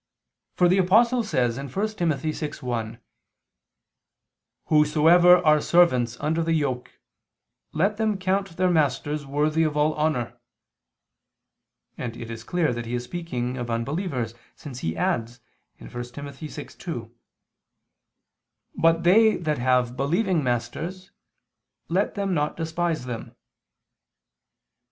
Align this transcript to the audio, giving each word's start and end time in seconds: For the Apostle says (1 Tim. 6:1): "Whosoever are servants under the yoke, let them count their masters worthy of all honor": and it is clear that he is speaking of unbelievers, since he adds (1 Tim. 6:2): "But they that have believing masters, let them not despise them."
For 0.55 0.67
the 0.67 0.79
Apostle 0.79 1.21
says 1.23 1.57
(1 1.57 1.65
Tim. 1.67 2.09
6:1): 2.09 2.99
"Whosoever 4.65 5.37
are 5.45 5.61
servants 5.61 6.19
under 6.19 6.41
the 6.41 6.53
yoke, 6.53 6.99
let 7.71 7.97
them 7.97 8.17
count 8.17 8.57
their 8.57 8.71
masters 8.71 9.27
worthy 9.27 9.61
of 9.61 9.77
all 9.77 9.93
honor": 9.93 10.39
and 11.99 12.17
it 12.17 12.31
is 12.31 12.43
clear 12.43 12.73
that 12.73 12.87
he 12.87 12.95
is 12.95 13.03
speaking 13.03 13.57
of 13.57 13.69
unbelievers, 13.69 14.33
since 14.55 14.79
he 14.79 14.97
adds 14.97 15.39
(1 15.77 15.87
Tim. 15.89 16.25
6:2): 16.25 17.11
"But 18.75 19.03
they 19.03 19.35
that 19.37 19.59
have 19.59 19.95
believing 19.95 20.43
masters, 20.43 21.11
let 21.89 22.15
them 22.15 22.33
not 22.33 22.57
despise 22.57 23.05
them." 23.05 23.35